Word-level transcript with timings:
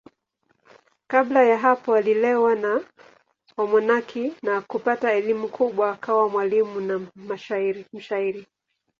Kabla 1.07 1.43
ya 1.43 1.57
hapo 1.57 1.95
alilelewa 1.95 2.55
na 2.55 2.81
wamonaki 3.57 4.33
na 4.41 4.61
kupata 4.61 5.13
elimu 5.13 5.49
kubwa 5.49 5.91
akawa 5.91 6.29
mwalimu 6.29 6.79
na 6.81 6.99
mshairi. 7.95 8.47